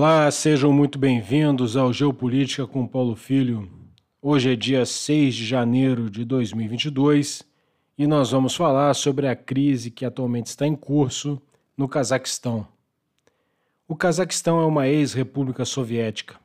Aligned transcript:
Olá, 0.00 0.30
sejam 0.30 0.72
muito 0.72 0.96
bem-vindos 0.96 1.76
ao 1.76 1.92
Geopolítica 1.92 2.64
com 2.68 2.86
Paulo 2.86 3.16
Filho. 3.16 3.68
Hoje 4.22 4.52
é 4.52 4.54
dia 4.54 4.86
6 4.86 5.34
de 5.34 5.44
janeiro 5.44 6.08
de 6.08 6.24
2022 6.24 7.42
e 7.98 8.06
nós 8.06 8.30
vamos 8.30 8.54
falar 8.54 8.94
sobre 8.94 9.26
a 9.26 9.34
crise 9.34 9.90
que 9.90 10.04
atualmente 10.04 10.46
está 10.46 10.64
em 10.64 10.76
curso 10.76 11.42
no 11.76 11.88
Cazaquistão. 11.88 12.64
O 13.88 13.96
Cazaquistão 13.96 14.60
é 14.60 14.66
uma 14.66 14.86
ex-república 14.86 15.64
soviética, 15.64 16.36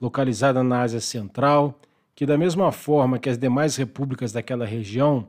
localizada 0.00 0.62
na 0.62 0.82
Ásia 0.82 1.00
Central, 1.00 1.80
que, 2.14 2.24
da 2.24 2.38
mesma 2.38 2.70
forma 2.70 3.18
que 3.18 3.28
as 3.28 3.36
demais 3.36 3.74
repúblicas 3.74 4.30
daquela 4.30 4.64
região, 4.64 5.26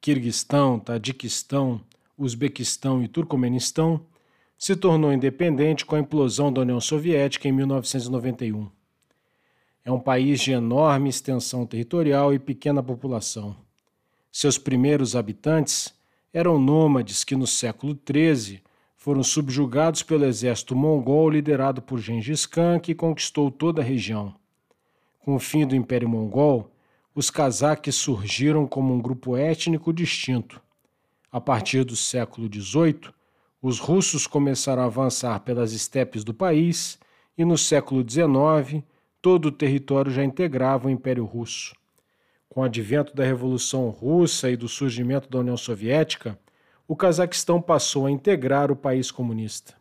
Kirguistão, 0.00 0.78
Tadiquistão, 0.78 1.80
Uzbequistão 2.16 3.02
e 3.02 3.08
Turcomenistão, 3.08 4.00
se 4.58 4.74
tornou 4.74 5.12
independente 5.12 5.84
com 5.84 5.96
a 5.96 6.00
implosão 6.00 6.52
da 6.52 6.62
União 6.62 6.80
Soviética 6.80 7.46
em 7.48 7.52
1991. 7.52 8.68
É 9.84 9.92
um 9.92 10.00
país 10.00 10.40
de 10.40 10.52
enorme 10.52 11.08
extensão 11.08 11.66
territorial 11.66 12.34
e 12.34 12.38
pequena 12.38 12.82
população. 12.82 13.56
Seus 14.32 14.58
primeiros 14.58 15.14
habitantes 15.14 15.94
eram 16.32 16.58
nômades 16.58 17.24
que, 17.24 17.36
no 17.36 17.46
século 17.46 17.96
XIII, 17.96 18.62
foram 18.96 19.22
subjugados 19.22 20.02
pelo 20.02 20.24
exército 20.24 20.74
mongol 20.74 21.30
liderado 21.30 21.80
por 21.80 22.00
Gengis 22.00 22.44
Khan, 22.44 22.80
que 22.80 22.94
conquistou 22.94 23.50
toda 23.50 23.80
a 23.80 23.84
região. 23.84 24.34
Com 25.20 25.36
o 25.36 25.38
fim 25.38 25.66
do 25.66 25.76
Império 25.76 26.08
Mongol, 26.08 26.70
os 27.14 27.30
cazaques 27.30 27.94
surgiram 27.94 28.66
como 28.66 28.92
um 28.92 29.00
grupo 29.00 29.36
étnico 29.36 29.92
distinto. 29.92 30.60
A 31.30 31.40
partir 31.40 31.84
do 31.84 31.96
século 31.96 32.48
XVIII, 32.52 33.14
os 33.66 33.80
russos 33.80 34.28
começaram 34.28 34.84
a 34.84 34.86
avançar 34.86 35.40
pelas 35.40 35.72
estepes 35.72 36.22
do 36.22 36.32
país 36.32 37.00
e 37.36 37.44
no 37.44 37.58
século 37.58 38.08
XIX 38.08 38.84
todo 39.20 39.46
o 39.46 39.50
território 39.50 40.12
já 40.12 40.22
integrava 40.22 40.86
o 40.86 40.90
Império 40.90 41.24
Russo. 41.24 41.74
Com 42.48 42.60
o 42.60 42.62
advento 42.62 43.12
da 43.12 43.24
Revolução 43.24 43.90
Russa 43.90 44.48
e 44.48 44.56
do 44.56 44.68
surgimento 44.68 45.28
da 45.28 45.40
União 45.40 45.56
Soviética, 45.56 46.38
o 46.86 46.94
Cazaquistão 46.94 47.60
passou 47.60 48.06
a 48.06 48.10
integrar 48.12 48.70
o 48.70 48.76
país 48.76 49.10
comunista. 49.10 49.74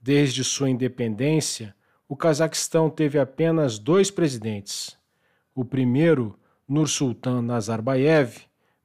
Desde 0.00 0.42
sua 0.42 0.70
independência, 0.70 1.74
o 2.08 2.16
Cazaquistão 2.16 2.88
teve 2.88 3.18
apenas 3.18 3.78
dois 3.78 4.10
presidentes. 4.10 4.96
O 5.54 5.66
primeiro, 5.66 6.34
Nursultan 6.66 7.42
Nazarbayev, 7.42 8.38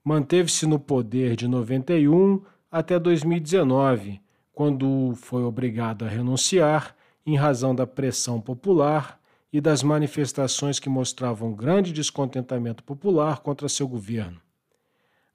manteve-se 0.04 0.66
no 0.66 0.78
poder 0.78 1.34
de 1.34 1.48
91 1.48 2.42
até 2.72 2.98
2019, 2.98 4.18
quando 4.50 5.12
foi 5.16 5.42
obrigado 5.42 6.06
a 6.06 6.08
renunciar 6.08 6.96
em 7.26 7.36
razão 7.36 7.74
da 7.74 7.86
pressão 7.86 8.40
popular 8.40 9.20
e 9.52 9.60
das 9.60 9.82
manifestações 9.82 10.78
que 10.78 10.88
mostravam 10.88 11.52
grande 11.52 11.92
descontentamento 11.92 12.82
popular 12.82 13.40
contra 13.40 13.68
seu 13.68 13.86
governo. 13.86 14.40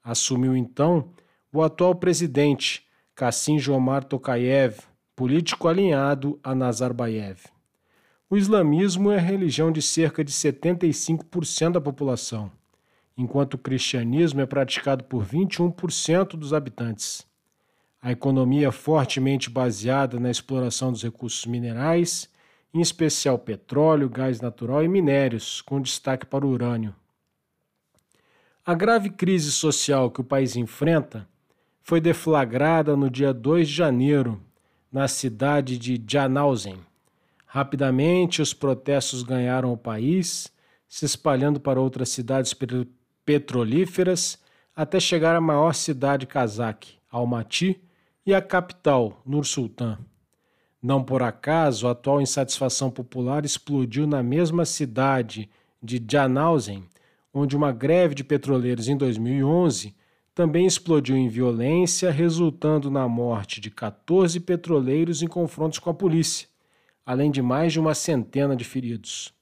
Assumiu 0.02 0.56
então 0.56 1.10
o 1.52 1.62
atual 1.62 1.94
presidente, 1.94 2.84
Kassim 3.14 3.56
Jomar 3.56 4.02
Tokayev, 4.02 4.80
político 5.14 5.68
alinhado 5.68 6.40
a 6.42 6.56
Nazarbayev. 6.56 7.38
O 8.28 8.36
islamismo 8.36 9.12
é 9.12 9.16
a 9.16 9.20
religião 9.20 9.70
de 9.70 9.80
cerca 9.80 10.24
de 10.24 10.32
75% 10.32 11.70
da 11.70 11.80
população, 11.80 12.50
enquanto 13.16 13.54
o 13.54 13.58
cristianismo 13.58 14.40
é 14.40 14.46
praticado 14.46 15.04
por 15.04 15.24
21% 15.24 16.30
dos 16.36 16.52
habitantes. 16.52 17.27
A 18.08 18.12
economia 18.12 18.72
fortemente 18.72 19.50
baseada 19.50 20.18
na 20.18 20.30
exploração 20.30 20.90
dos 20.90 21.02
recursos 21.02 21.44
minerais, 21.44 22.26
em 22.72 22.80
especial 22.80 23.38
petróleo, 23.38 24.08
gás 24.08 24.40
natural 24.40 24.82
e 24.82 24.88
minérios, 24.88 25.60
com 25.60 25.78
destaque 25.78 26.24
para 26.24 26.46
o 26.46 26.48
urânio. 26.48 26.96
A 28.64 28.72
grave 28.72 29.10
crise 29.10 29.52
social 29.52 30.10
que 30.10 30.22
o 30.22 30.24
país 30.24 30.56
enfrenta 30.56 31.28
foi 31.82 32.00
deflagrada 32.00 32.96
no 32.96 33.10
dia 33.10 33.34
2 33.34 33.68
de 33.68 33.74
janeiro, 33.74 34.40
na 34.90 35.06
cidade 35.06 35.76
de 35.76 36.02
Janauzen. 36.10 36.78
Rapidamente, 37.44 38.40
os 38.40 38.54
protestos 38.54 39.22
ganharam 39.22 39.70
o 39.70 39.76
país, 39.76 40.50
se 40.88 41.04
espalhando 41.04 41.60
para 41.60 41.78
outras 41.78 42.08
cidades 42.08 42.56
petrolíferas, 43.22 44.38
até 44.74 44.98
chegar 44.98 45.36
à 45.36 45.42
maior 45.42 45.74
cidade 45.74 46.26
cazaque, 46.26 46.96
Almaty, 47.10 47.78
e 48.28 48.34
a 48.34 48.42
capital, 48.42 49.22
Nur-Sultan. 49.24 49.96
Não 50.82 51.02
por 51.02 51.22
acaso, 51.22 51.88
a 51.88 51.92
atual 51.92 52.20
insatisfação 52.20 52.90
popular 52.90 53.42
explodiu 53.42 54.06
na 54.06 54.22
mesma 54.22 54.66
cidade 54.66 55.48
de 55.82 55.98
Janauzen, 56.06 56.84
onde 57.32 57.56
uma 57.56 57.72
greve 57.72 58.14
de 58.14 58.22
petroleiros 58.22 58.86
em 58.86 58.98
2011 58.98 59.94
também 60.34 60.66
explodiu 60.66 61.16
em 61.16 61.26
violência, 61.26 62.10
resultando 62.10 62.90
na 62.90 63.08
morte 63.08 63.62
de 63.62 63.70
14 63.70 64.38
petroleiros 64.40 65.22
em 65.22 65.26
confrontos 65.26 65.78
com 65.78 65.88
a 65.88 65.94
polícia, 65.94 66.48
além 67.06 67.30
de 67.30 67.40
mais 67.40 67.72
de 67.72 67.80
uma 67.80 67.94
centena 67.94 68.54
de 68.54 68.62
feridos. 68.62 69.32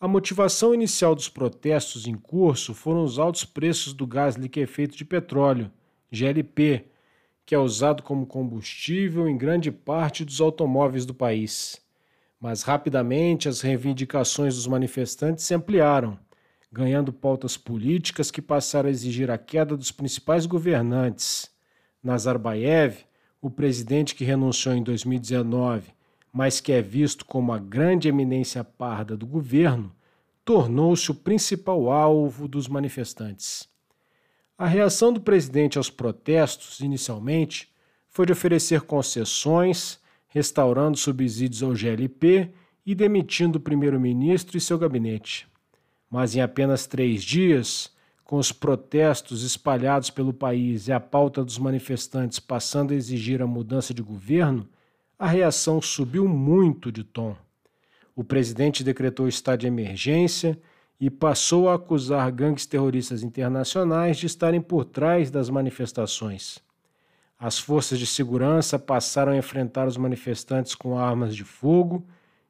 A 0.00 0.08
motivação 0.08 0.74
inicial 0.74 1.14
dos 1.14 1.28
protestos 1.28 2.08
em 2.08 2.16
curso 2.16 2.74
foram 2.74 3.04
os 3.04 3.16
altos 3.16 3.44
preços 3.44 3.92
do 3.92 4.08
gás 4.08 4.34
liquefeito 4.34 4.96
de 4.96 5.04
petróleo, 5.04 5.70
GLP, 6.10 6.84
que 7.46 7.54
é 7.54 7.58
usado 7.58 8.02
como 8.02 8.26
combustível 8.26 9.28
em 9.28 9.38
grande 9.38 9.70
parte 9.70 10.24
dos 10.24 10.40
automóveis 10.40 11.06
do 11.06 11.14
país. 11.14 11.80
Mas 12.40 12.62
rapidamente 12.62 13.48
as 13.48 13.60
reivindicações 13.60 14.56
dos 14.56 14.66
manifestantes 14.66 15.44
se 15.44 15.54
ampliaram, 15.54 16.18
ganhando 16.72 17.12
pautas 17.12 17.56
políticas 17.56 18.32
que 18.32 18.42
passaram 18.42 18.88
a 18.88 18.90
exigir 18.90 19.30
a 19.30 19.38
queda 19.38 19.76
dos 19.76 19.92
principais 19.92 20.44
governantes. 20.44 21.48
Nazarbayev, 22.02 23.04
o 23.40 23.48
presidente 23.48 24.16
que 24.16 24.24
renunciou 24.24 24.74
em 24.74 24.82
2019, 24.82 25.92
mas 26.32 26.60
que 26.60 26.72
é 26.72 26.82
visto 26.82 27.24
como 27.24 27.52
a 27.52 27.58
grande 27.58 28.08
eminência 28.08 28.64
parda 28.64 29.16
do 29.16 29.26
governo, 29.26 29.94
tornou-se 30.44 31.10
o 31.12 31.14
principal 31.14 31.90
alvo 31.90 32.48
dos 32.48 32.66
manifestantes. 32.66 33.68
A 34.58 34.66
reação 34.66 35.12
do 35.12 35.20
presidente 35.20 35.76
aos 35.76 35.90
protestos, 35.90 36.80
inicialmente, 36.80 37.70
foi 38.08 38.24
de 38.24 38.32
oferecer 38.32 38.80
concessões, 38.80 40.00
restaurando 40.28 40.96
subsídios 40.96 41.62
ao 41.62 41.74
GLP 41.74 42.50
e 42.84 42.94
demitindo 42.94 43.58
o 43.58 43.60
primeiro-ministro 43.60 44.56
e 44.56 44.60
seu 44.60 44.78
gabinete. 44.78 45.46
Mas 46.10 46.34
em 46.34 46.40
apenas 46.40 46.86
três 46.86 47.22
dias, 47.22 47.90
com 48.24 48.38
os 48.38 48.50
protestos 48.50 49.42
espalhados 49.42 50.08
pelo 50.08 50.32
país 50.32 50.88
e 50.88 50.92
a 50.92 50.98
pauta 50.98 51.44
dos 51.44 51.58
manifestantes 51.58 52.38
passando 52.38 52.92
a 52.92 52.96
exigir 52.96 53.42
a 53.42 53.46
mudança 53.46 53.92
de 53.92 54.02
governo, 54.02 54.66
a 55.18 55.26
reação 55.26 55.82
subiu 55.82 56.26
muito 56.26 56.90
de 56.90 57.04
tom. 57.04 57.36
O 58.14 58.24
presidente 58.24 58.82
decretou 58.82 59.28
estado 59.28 59.60
de 59.60 59.66
emergência 59.66 60.58
e 61.00 61.10
passou 61.10 61.68
a 61.68 61.74
acusar 61.74 62.30
gangues 62.32 62.66
terroristas 62.66 63.22
internacionais 63.22 64.16
de 64.16 64.26
estarem 64.26 64.60
por 64.60 64.84
trás 64.84 65.30
das 65.30 65.50
manifestações. 65.50 66.58
As 67.38 67.58
forças 67.58 67.98
de 67.98 68.06
segurança 68.06 68.78
passaram 68.78 69.32
a 69.32 69.36
enfrentar 69.36 69.86
os 69.86 69.98
manifestantes 69.98 70.74
com 70.74 70.98
armas 70.98 71.36
de 71.36 71.44
fogo 71.44 72.06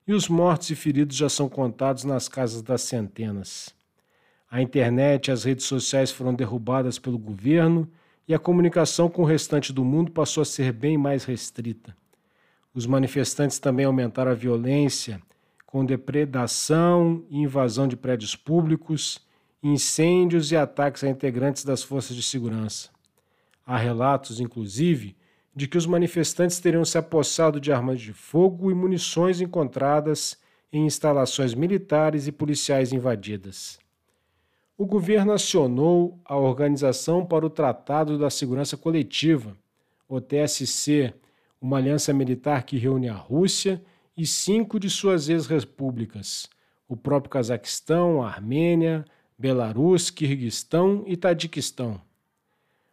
e 0.07 0.13
os 0.13 0.29
mortos 0.29 0.71
e 0.71 0.77
feridos 0.77 1.17
já 1.17 1.29
são 1.29 1.49
contados 1.49 2.05
nas 2.05 2.29
casas 2.29 2.63
das 2.63 2.83
centenas. 2.83 3.75
A 4.49 4.63
internet 4.63 5.27
e 5.27 5.33
as 5.33 5.43
redes 5.43 5.67
sociais 5.67 6.13
foram 6.13 6.33
derrubadas 6.33 7.01
pelo 7.01 7.19
governo 7.19 7.91
e 8.29 8.35
a 8.35 8.39
comunicação 8.39 9.09
com 9.09 9.23
o 9.23 9.27
restante 9.27 9.73
do 9.73 9.85
mundo 9.85 10.13
passou 10.13 10.43
a 10.43 10.45
ser 10.45 10.73
bem 10.73 10.97
mais 10.97 11.25
restrita. 11.25 11.97
Os 12.73 12.87
manifestantes 12.87 13.59
também 13.59 13.87
aumentaram 13.87 14.31
a 14.31 14.35
violência 14.35 15.21
com 15.77 15.85
depredação 15.85 17.23
e 17.29 17.37
invasão 17.37 17.87
de 17.87 17.99
prédios 17.99 18.35
públicos, 18.35 19.21
incêndios 19.63 20.51
e 20.51 20.57
ataques 20.57 21.05
a 21.05 21.09
integrantes 21.11 21.67
das 21.67 21.83
forças 21.83 22.17
de 22.17 22.23
segurança. 22.23 22.89
Há 23.67 23.77
relatos, 23.77 24.41
inclusive, 24.41 25.15
de 25.55 25.69
que 25.69 25.77
os 25.77 25.85
manifestantes 25.85 26.59
teriam 26.61 26.83
se 26.83 26.97
apossado 26.97 27.61
de 27.61 27.71
armas 27.71 28.01
de 28.01 28.15
fogo 28.15 28.71
e 28.71 28.75
munições 28.75 29.43
encontradas 29.43 30.39
em 30.73 30.87
instalações 30.87 31.53
militares 31.53 32.27
e 32.27 32.33
policiais 32.33 32.91
invadidas. 32.91 33.79
O 34.79 34.87
governo 34.87 35.33
acionou 35.33 36.19
a 36.25 36.39
Organização 36.39 37.23
para 37.23 37.45
o 37.45 37.51
Tratado 37.51 38.17
da 38.17 38.31
Segurança 38.31 38.79
Coletiva, 38.79 39.55
o 40.09 40.23
TSC, 40.23 41.13
uma 41.61 41.77
aliança 41.77 42.15
militar 42.15 42.63
que 42.63 42.79
reúne 42.79 43.11
a 43.11 43.15
Rússia 43.15 43.85
e 44.17 44.27
cinco 44.27 44.81
de 44.81 44.89
suas 44.89 45.29
ex-repúblicas, 45.29 46.49
o 46.89 46.97
próprio 46.97 47.31
Cazaquistão, 47.31 48.23
Armênia, 48.23 49.05
Belarus, 49.39 50.09
Quirguistão 50.09 51.05
e 51.07 51.17
Tadiquistão. 51.17 52.01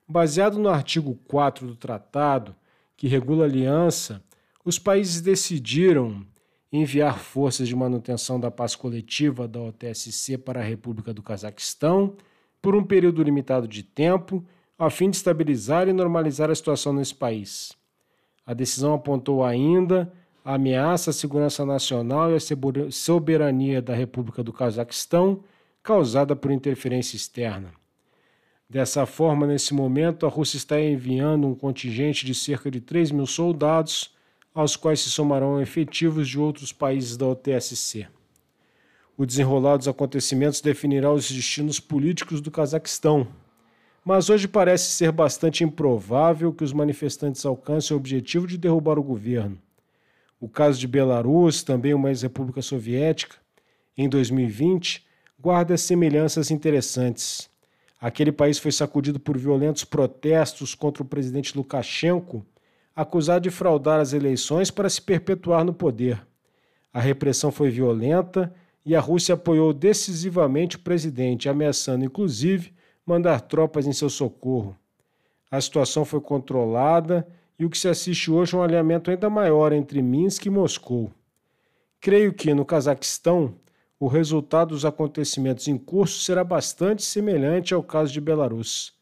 Baseado 0.08 0.60
no 0.60 0.70
artigo 0.70 1.18
4 1.28 1.66
do 1.66 1.76
tratado, 1.76 2.56
que 2.98 3.08
regula 3.08 3.46
a 3.46 3.48
aliança, 3.48 4.22
os 4.66 4.78
países 4.78 5.22
decidiram, 5.22 6.26
enviar 6.72 7.20
forças 7.20 7.68
de 7.68 7.76
manutenção 7.76 8.40
da 8.40 8.50
paz 8.50 8.76
coletiva 8.76 9.48
da 9.48 9.62
OTSC 9.62 10.40
para 10.40 10.60
a 10.60 10.64
República 10.64 11.14
do 11.14 11.22
Cazaquistão 11.22 12.16
por 12.62 12.76
um 12.76 12.84
período 12.84 13.22
limitado 13.22 13.68
de 13.68 13.84
tempo, 13.84 14.44
a 14.78 14.90
fim 14.90 15.10
de 15.10 15.18
estabilizar 15.18 15.88
e 15.88 15.94
normalizar 15.94 16.50
a 16.50 16.56
situação 16.56 16.92
nesse 16.92 17.14
país. 17.14 17.74
A 18.46 18.54
decisão 18.54 18.94
apontou 18.94 19.44
ainda 19.44 20.12
ameaça 20.44 21.12
à 21.12 21.14
segurança 21.14 21.66
nacional 21.66 22.32
e 22.32 22.36
à 22.36 22.92
soberania 22.92 23.82
da 23.82 23.96
República 23.96 24.44
do 24.44 24.52
Cazaquistão 24.52 25.44
causada 25.82 26.36
por 26.36 26.52
interferência 26.52 27.16
externa. 27.16 27.72
Dessa 28.70 29.06
forma, 29.06 29.46
nesse 29.46 29.74
momento, 29.74 30.26
a 30.26 30.30
Rússia 30.30 30.58
está 30.58 30.80
enviando 30.82 31.48
um 31.48 31.54
contingente 31.54 32.26
de 32.26 32.34
cerca 32.34 32.72
de 32.72 32.82
3 32.82 33.12
mil 33.12 33.26
soldados 33.26 34.12
aos 34.54 34.76
quais 34.76 35.00
se 35.00 35.10
somarão 35.10 35.62
efetivos 35.62 36.28
de 36.28 36.40
outros 36.40 36.72
países 36.72 37.18
da 37.18 37.28
OTSC. 37.28 38.08
O 39.16 39.26
desenrolar 39.26 39.78
dos 39.78 39.88
acontecimentos 39.88 40.60
definirá 40.60 41.12
os 41.12 41.30
destinos 41.30 41.80
políticos 41.80 42.42
do 42.42 42.50
Cazaquistão, 42.50 43.28
mas 44.04 44.30
hoje 44.30 44.48
parece 44.48 44.92
ser 44.92 45.12
bastante 45.12 45.64
improvável 45.64 46.52
que 46.52 46.64
os 46.64 46.74
manifestantes 46.74 47.46
alcancem 47.46 47.96
o 47.96 48.00
objetivo 48.00 48.48
de 48.48 48.58
derrubar 48.58 48.98
o 48.98 49.04
governo. 49.04 49.58
O 50.44 50.50
caso 50.50 50.78
de 50.78 50.88
Belarus, 50.88 51.64
também 51.64 51.94
uma 51.94 52.10
ex-república 52.10 52.62
soviética, 52.62 53.38
em 53.98 54.10
2020, 54.10 55.06
guarda 55.40 55.78
semelhanças 55.78 56.52
interessantes. 56.52 57.50
Aquele 57.98 58.30
país 58.30 58.60
foi 58.60 58.74
sacudido 58.74 59.22
por 59.22 59.38
violentos 59.38 59.86
protestos 59.86 60.76
contra 60.76 61.02
o 61.02 61.06
presidente 61.06 61.56
Lukashenko 61.56 62.46
acusado 62.94 63.44
de 63.44 63.50
fraudar 63.50 64.02
as 64.02 64.12
eleições 64.12 64.70
para 64.70 64.90
se 64.90 65.02
perpetuar 65.02 65.64
no 65.64 65.74
poder. 65.74 66.22
A 66.94 67.00
repressão 67.00 67.50
foi 67.50 67.70
violenta 67.70 68.54
e 68.86 68.98
a 68.98 69.00
Rússia 69.00 69.36
apoiou 69.36 69.72
decisivamente 69.72 70.76
o 70.76 70.80
presidente, 70.80 71.48
ameaçando 71.48 72.04
inclusive 72.04 72.74
mandar 73.06 73.40
tropas 73.40 73.88
em 73.88 73.94
seu 73.94 74.10
socorro. 74.10 74.76
A 75.50 75.62
situação 75.62 76.04
foi 76.04 76.20
controlada 76.20 77.26
e 77.58 77.66
o 77.66 77.70
que 77.70 77.78
se 77.78 77.88
assiste 77.88 78.32
hoje 78.32 78.56
é 78.56 78.58
um 78.58 78.64
alinhamento 78.64 79.12
ainda 79.12 79.30
maior 79.30 79.72
entre 79.72 80.02
Minsk 80.02 80.46
e 80.46 80.50
Moscou. 80.50 81.12
Creio 82.02 82.34
que, 82.34 82.54
no 82.54 82.66
Cazaquistão, 82.66 83.56
o 84.00 84.08
resultado 84.08 84.70
dos 84.70 84.84
acontecimentos 84.84 85.68
em 85.68 85.78
curso 85.78 86.20
será 86.20 86.44
bastante 86.44 87.04
semelhante 87.04 87.74
ao 87.74 87.82
caso 87.82 88.12
de 88.12 88.20
Belarus. 88.20 88.94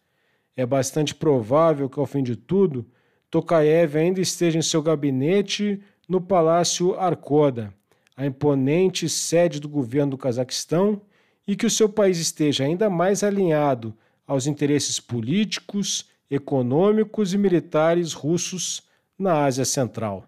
É 0.56 0.66
bastante 0.66 1.16
provável 1.16 1.90
que, 1.90 2.00
ao 2.00 2.06
fim 2.06 2.22
de 2.22 2.36
tudo, 2.36 2.86
Tokayev 3.32 3.98
ainda 3.98 4.22
esteja 4.22 4.60
em 4.60 4.62
seu 4.62 4.82
gabinete 4.82 5.82
no 6.08 6.22
Palácio 6.22 7.00
Arkoda, 7.00 7.74
a 8.16 8.26
imponente 8.26 9.08
sede 9.08 9.60
do 9.60 9.70
governo 9.70 10.12
do 10.12 10.18
Cazaquistão, 10.18 11.02
e 11.48 11.56
que 11.56 11.66
o 11.66 11.72
seu 11.72 11.90
país 11.90 12.20
esteja 12.20 12.66
ainda 12.66 12.90
mais 12.90 13.24
alinhado 13.24 13.98
aos 14.28 14.46
interesses 14.46 15.00
políticos, 15.00 16.11
econômicos 16.32 17.34
e 17.34 17.38
militares 17.38 18.14
russos 18.14 18.84
na 19.20 19.44
Ásia 19.44 19.66
Central. 19.66 20.26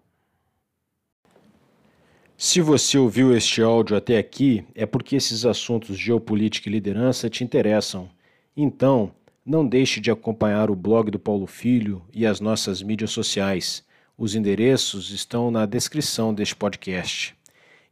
Se 2.36 2.60
você 2.60 2.98
ouviu 2.98 3.34
este 3.34 3.62
áudio 3.62 3.96
até 3.96 4.18
aqui, 4.18 4.66
é 4.76 4.86
porque 4.86 5.16
esses 5.16 5.46
assuntos 5.46 5.98
geopolítica 5.98 6.68
e 6.68 6.72
liderança 6.74 7.30
te 7.30 7.42
interessam. 7.42 8.10
Então, 8.56 9.14
não 9.46 9.66
deixe 9.66 10.02
de 10.02 10.12
acompanhar 10.12 10.70
o 10.70 10.76
blog 10.76 11.10
do 11.10 11.18
Paulo 11.18 11.48
Filho 11.48 12.02
e 12.14 12.26
as 12.26 12.42
nossas 12.42 12.82
mídias 12.82 13.12
sociais. 13.12 13.86
Os 14.18 14.36
endereços 14.36 15.10
estão 15.10 15.50
na 15.50 15.66
descrição 15.66 16.34
deste 16.34 16.56
podcast. 16.56 17.34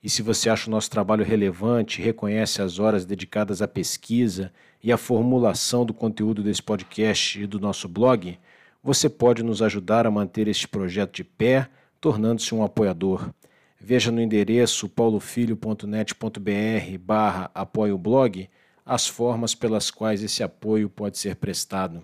E 0.03 0.09
se 0.09 0.21
você 0.21 0.49
acha 0.49 0.67
o 0.67 0.71
nosso 0.71 0.89
trabalho 0.89 1.23
relevante, 1.23 2.01
reconhece 2.01 2.61
as 2.61 2.79
horas 2.79 3.05
dedicadas 3.05 3.61
à 3.61 3.67
pesquisa 3.67 4.51
e 4.83 4.91
à 4.91 4.97
formulação 4.97 5.85
do 5.85 5.93
conteúdo 5.93 6.41
desse 6.41 6.63
podcast 6.63 7.39
e 7.39 7.45
do 7.45 7.59
nosso 7.59 7.87
blog, 7.87 8.37
você 8.83 9.07
pode 9.07 9.43
nos 9.43 9.61
ajudar 9.61 10.07
a 10.07 10.11
manter 10.11 10.47
este 10.47 10.67
projeto 10.67 11.13
de 11.13 11.23
pé, 11.23 11.69
tornando-se 11.99 12.53
um 12.55 12.63
apoiador. 12.63 13.31
Veja 13.79 14.11
no 14.11 14.21
endereço 14.21 14.89
paulofilho.net.br 14.89 16.97
barra 16.99 17.51
apoio 17.53 17.97
blog 17.97 18.49
as 18.85 19.07
formas 19.07 19.55
pelas 19.55 19.91
quais 19.91 20.23
esse 20.23 20.43
apoio 20.43 20.89
pode 20.89 21.17
ser 21.17 21.35
prestado. 21.35 22.03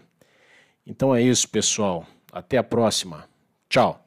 Então 0.85 1.15
é 1.15 1.21
isso, 1.21 1.49
pessoal. 1.49 2.05
Até 2.31 2.57
a 2.57 2.63
próxima. 2.63 3.27
Tchau. 3.67 4.06